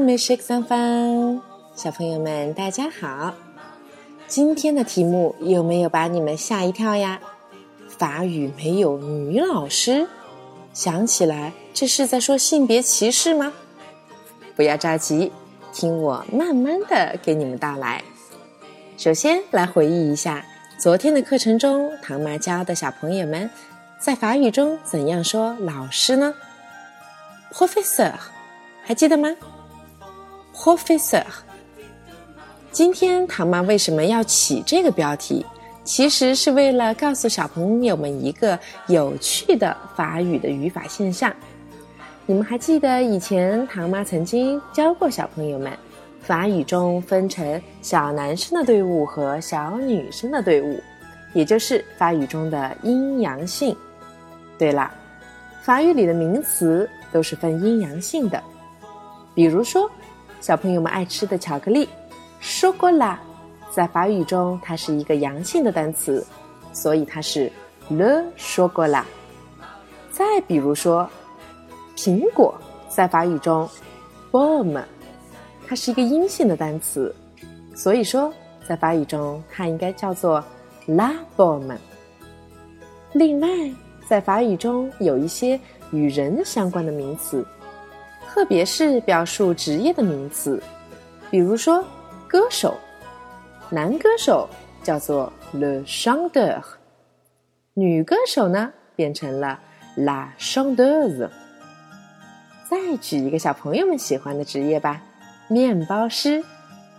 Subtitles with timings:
[0.00, 1.42] 美食三方，
[1.76, 3.34] 小朋友们大家好。
[4.26, 7.20] 今天的题目有没有把你们吓一跳呀？
[7.98, 10.08] 法语没有女老师，
[10.72, 13.52] 想起来这是在说性别歧视吗？
[14.56, 15.30] 不要着急，
[15.70, 18.02] 听我慢慢的给你们道来。
[18.96, 20.46] 首先来回忆一下
[20.78, 23.50] 昨天的课程中，唐妈教的小朋友们
[23.98, 26.32] 在法语中怎样说老师呢
[27.52, 28.14] ？Professor，
[28.84, 29.28] 还记得吗
[30.54, 31.24] ？Professor。
[32.72, 35.46] 今天唐妈为什么要起这个标题？
[35.84, 41.32] 其实是为了告诉小朋友们一个有趣的法语的语法现象。
[42.24, 45.72] 你们还记得以前唐妈曾经教过小朋友们，
[46.20, 50.80] 法语中分成小男生的队伍和小女生的队伍，
[51.34, 53.76] 也就是法语中的阴阳性。
[54.56, 54.90] 对了，
[55.62, 58.42] 法语里的名词都是分阴阳性的。
[59.34, 59.90] 比如说，
[60.40, 61.88] 小朋友们爱吃的巧克力。
[62.40, 63.20] 说过啦，
[63.70, 66.26] 在法语中它是一个阳性的单词，
[66.72, 67.50] 所以它是
[67.88, 69.06] le 说过啦。
[70.10, 71.08] 再比如说，
[71.96, 72.52] 苹果
[72.88, 73.68] 在法语中
[74.32, 74.84] b o m e
[75.68, 77.14] 它是一个阴性的单词，
[77.76, 78.32] 所以说
[78.68, 80.44] 在法语中它应该叫做
[80.86, 81.78] la b o m e
[83.12, 83.48] 另外，
[84.08, 85.58] 在法语中有一些
[85.92, 87.46] 与人相关的名词，
[88.32, 90.62] 特别是表述职业的名词，
[91.30, 91.84] 比如说。
[92.28, 92.78] 歌手，
[93.68, 94.48] 男歌手
[94.82, 96.62] 叫做 le chanteur，
[97.74, 99.60] 女歌手呢变成了
[99.98, 101.28] la chanteuse。
[102.70, 105.02] 再举一个小朋友们喜欢的职业吧，
[105.46, 106.42] 面包师、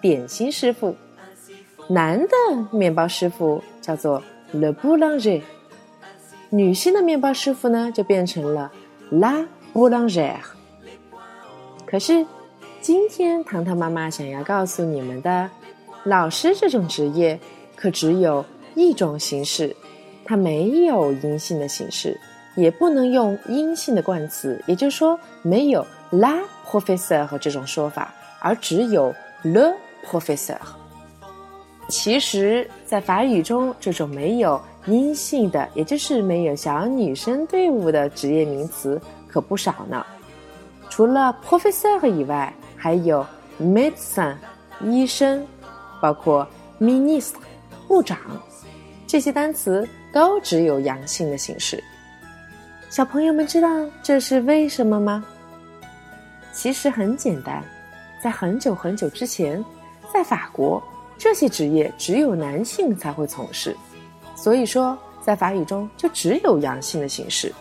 [0.02, 0.96] 点心师傅。
[1.88, 2.28] 男的
[2.72, 5.42] 面包师傅叫做 le boulanger，
[6.52, 8.72] 女性的面包师傅呢就变成了
[9.12, 10.36] la boulangère。
[11.94, 12.26] 可是。
[12.82, 15.50] 今天糖糖妈妈想要告诉你们的，
[16.04, 17.40] 老师这种职业
[17.78, 18.44] 可只有
[18.76, 19.74] 一种形式，
[20.26, 22.20] 它没有阴性的形式，
[22.58, 29.74] 也不能用阴性的冠词，也就是说没有 la professeur 这种说法，而只有 le
[30.06, 30.58] professeur。
[31.88, 40.06] 其实，在法语中，这种没有阴性的，也就是没有小女生队伍的职业名词可不少呢。
[40.96, 43.26] 除了 professor 以外，还有
[43.60, 44.36] medicine
[44.80, 45.44] 医生，
[46.00, 46.48] 包括
[46.80, 47.34] minister
[47.88, 48.20] 部长，
[49.08, 51.84] 这些单词都只有阳性的形式。
[52.92, 53.68] 小朋友们知道
[54.04, 55.26] 这是为什么吗？
[56.54, 57.64] 其实很简单，
[58.24, 59.66] 在很久很久之前，
[60.14, 60.80] 在法国，
[61.18, 63.76] 这些职业只有男性才会从事，
[64.36, 67.52] 所以说在法语中就只有阳性的形式。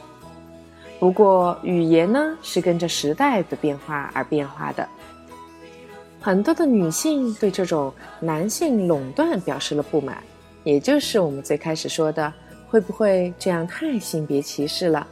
[1.03, 4.89] 不过语言呢是跟着时代的变化而变化的。
[6.21, 10.23] 很多的女性对这种男性垄断表示了不满，
[10.63, 12.33] 也就是我们最开始说的，
[12.69, 15.05] 会不会这样太性别歧视了？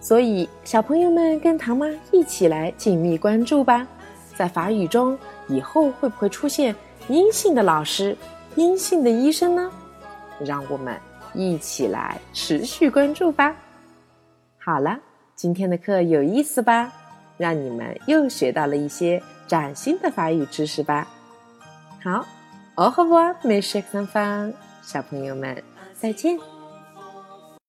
[0.00, 3.84] 所以小朋友们跟唐妈一起来紧密关注吧，
[4.36, 5.18] 在法语中
[5.48, 6.72] 以后会不会出现
[7.08, 8.16] 阴性的老师、
[8.54, 9.68] 阴性的医生呢？
[10.38, 10.96] 让我们
[11.34, 13.52] 一起来持续关注吧。
[14.64, 14.98] 好了，
[15.34, 16.92] 今天的课有意思吧？
[17.36, 19.20] 让你们又学到了一些。
[19.48, 21.06] 崭新的法语知识吧。
[22.02, 22.24] 好，
[22.76, 24.50] 哦呵不，美食三方，
[24.82, 25.62] 小朋友们
[25.94, 26.38] 再见。